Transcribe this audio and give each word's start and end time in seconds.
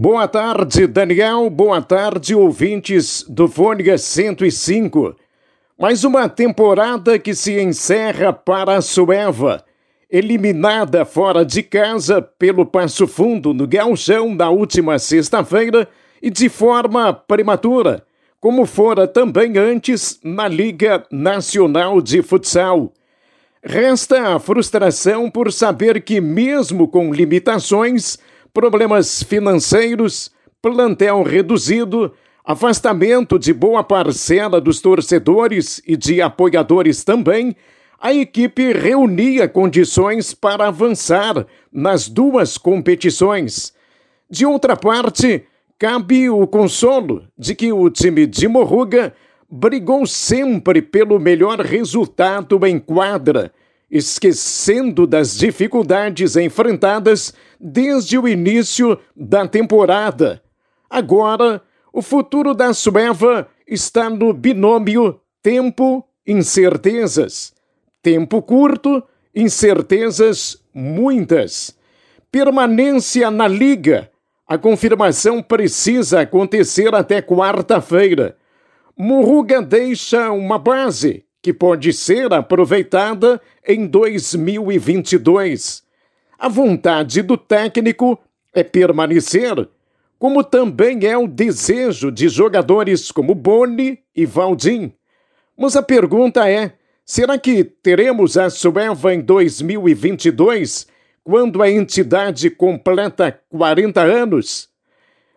Boa 0.00 0.28
tarde, 0.28 0.86
Daniel. 0.86 1.50
Boa 1.50 1.82
tarde, 1.82 2.32
ouvintes 2.32 3.24
do 3.28 3.48
Fônica 3.48 3.98
105. 3.98 5.16
Mais 5.76 6.04
uma 6.04 6.28
temporada 6.28 7.18
que 7.18 7.34
se 7.34 7.60
encerra 7.60 8.32
para 8.32 8.76
a 8.76 8.80
Sueva. 8.80 9.64
Eliminada 10.08 11.04
fora 11.04 11.44
de 11.44 11.64
casa 11.64 12.22
pelo 12.22 12.64
Passo 12.64 13.08
Fundo 13.08 13.52
no 13.52 13.66
Galchão 13.66 14.36
na 14.36 14.48
última 14.50 15.00
sexta-feira 15.00 15.88
e 16.22 16.30
de 16.30 16.48
forma 16.48 17.12
prematura, 17.12 18.04
como 18.40 18.66
fora 18.66 19.04
também 19.08 19.58
antes 19.58 20.20
na 20.22 20.46
Liga 20.46 21.04
Nacional 21.10 22.00
de 22.00 22.22
Futsal. 22.22 22.92
Resta 23.60 24.36
a 24.36 24.38
frustração 24.38 25.28
por 25.28 25.52
saber 25.52 26.00
que, 26.02 26.20
mesmo 26.20 26.86
com 26.86 27.12
limitações, 27.12 28.16
problemas 28.58 29.22
financeiros, 29.22 30.32
plantel 30.60 31.22
reduzido, 31.22 32.12
afastamento 32.44 33.38
de 33.38 33.52
boa 33.52 33.84
parcela 33.84 34.60
dos 34.60 34.80
torcedores 34.80 35.80
e 35.86 35.96
de 35.96 36.20
apoiadores 36.20 37.04
também, 37.04 37.54
a 38.00 38.12
equipe 38.12 38.72
reunia 38.72 39.48
condições 39.48 40.34
para 40.34 40.66
avançar 40.66 41.46
nas 41.72 42.08
duas 42.08 42.58
competições. 42.58 43.72
De 44.28 44.44
outra 44.44 44.76
parte, 44.76 45.44
cabe 45.78 46.28
o 46.28 46.44
consolo 46.44 47.28
de 47.38 47.54
que 47.54 47.72
o 47.72 47.88
time 47.88 48.26
de 48.26 48.48
Morruga 48.48 49.14
brigou 49.48 50.04
sempre 50.04 50.82
pelo 50.82 51.20
melhor 51.20 51.60
resultado 51.60 52.66
em 52.66 52.76
quadra 52.80 53.52
esquecendo 53.90 55.06
das 55.06 55.34
dificuldades 55.36 56.36
enfrentadas 56.36 57.34
desde 57.58 58.18
o 58.18 58.28
início 58.28 59.00
da 59.16 59.48
temporada. 59.48 60.42
Agora, 60.88 61.60
o 61.92 62.00
futuro 62.02 62.54
da 62.54 62.72
Sueva 62.74 63.48
está 63.66 64.08
no 64.10 64.32
binômio 64.32 65.20
tempo-incertezas. 65.42 67.52
Tempo 68.02 68.42
curto, 68.42 69.02
incertezas 69.34 70.62
muitas. 70.72 71.76
Permanência 72.30 73.28
na 73.30 73.48
liga. 73.48 74.10
A 74.46 74.58
confirmação 74.58 75.42
precisa 75.42 76.20
acontecer 76.20 76.94
até 76.94 77.20
quarta-feira. 77.20 78.36
Murruga 78.96 79.60
deixa 79.60 80.30
uma 80.30 80.58
base 80.58 81.26
que 81.42 81.52
pode 81.52 81.92
ser 81.92 82.32
aproveitada 82.32 83.40
em 83.66 83.86
2022. 83.86 85.82
A 86.38 86.48
vontade 86.48 87.22
do 87.22 87.36
técnico 87.36 88.18
é 88.52 88.62
permanecer, 88.62 89.68
como 90.18 90.42
também 90.42 91.04
é 91.04 91.16
o 91.16 91.28
desejo 91.28 92.10
de 92.10 92.28
jogadores 92.28 93.12
como 93.12 93.34
Boni 93.34 94.00
e 94.14 94.26
Valdim. 94.26 94.92
Mas 95.56 95.76
a 95.76 95.82
pergunta 95.82 96.48
é: 96.48 96.74
será 97.04 97.38
que 97.38 97.64
teremos 97.64 98.36
a 98.36 98.50
Sueva 98.50 99.14
em 99.14 99.20
2022, 99.20 100.86
quando 101.22 101.62
a 101.62 101.70
entidade 101.70 102.50
completa 102.50 103.40
40 103.50 104.00
anos? 104.00 104.68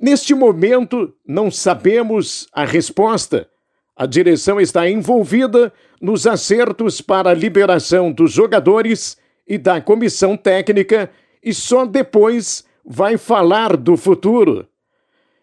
Neste 0.00 0.34
momento, 0.34 1.14
não 1.26 1.50
sabemos 1.50 2.46
a 2.52 2.66
resposta 2.66 3.48
a 3.96 4.04
direção 4.04 4.60
está 4.60 4.88
envolvida 4.88 5.72
nos 6.00 6.26
acertos 6.26 7.00
para 7.00 7.30
a 7.30 7.34
liberação 7.34 8.12
dos 8.12 8.30
jogadores 8.30 9.16
e 9.48 9.56
da 9.56 9.80
comissão 9.80 10.36
técnica 10.36 11.10
e 11.42 11.54
só 11.54 11.86
depois 11.86 12.64
vai 12.84 13.16
falar 13.16 13.74
do 13.74 13.96
futuro. 13.96 14.68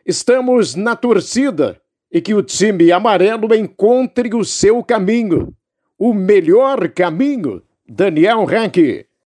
Estamos 0.06 0.76
na 0.76 0.96
torcida 0.96 1.82
e 2.12 2.22
que 2.22 2.36
o 2.36 2.44
time 2.44 2.92
amarelo 2.92 3.56
encontre 3.56 4.36
o 4.36 4.46
seu 4.46 4.84
caminho, 4.84 5.52
o 5.98 6.14
melhor 6.14 6.90
caminho. 6.90 7.64
Daniel 7.88 8.46
Ranque. 8.46 9.08